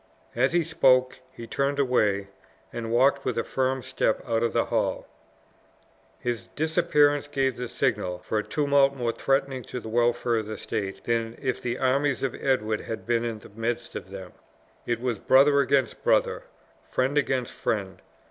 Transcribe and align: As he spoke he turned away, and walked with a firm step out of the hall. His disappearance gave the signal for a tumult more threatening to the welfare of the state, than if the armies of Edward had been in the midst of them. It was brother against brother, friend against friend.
As 0.35 0.51
he 0.51 0.63
spoke 0.63 1.19
he 1.31 1.45
turned 1.45 1.77
away, 1.77 2.29
and 2.73 2.91
walked 2.91 3.23
with 3.23 3.37
a 3.37 3.43
firm 3.43 3.83
step 3.83 4.19
out 4.27 4.41
of 4.41 4.51
the 4.51 4.65
hall. 4.65 5.05
His 6.19 6.45
disappearance 6.55 7.27
gave 7.27 7.55
the 7.55 7.67
signal 7.67 8.17
for 8.17 8.39
a 8.39 8.43
tumult 8.43 8.95
more 8.95 9.11
threatening 9.11 9.61
to 9.65 9.79
the 9.79 9.89
welfare 9.89 10.37
of 10.37 10.47
the 10.47 10.57
state, 10.57 11.03
than 11.03 11.37
if 11.39 11.61
the 11.61 11.77
armies 11.77 12.23
of 12.23 12.33
Edward 12.33 12.81
had 12.81 13.05
been 13.05 13.23
in 13.23 13.37
the 13.37 13.49
midst 13.49 13.95
of 13.95 14.09
them. 14.09 14.31
It 14.87 14.99
was 14.99 15.19
brother 15.19 15.59
against 15.59 16.03
brother, 16.03 16.45
friend 16.83 17.15
against 17.15 17.53
friend. 17.53 18.01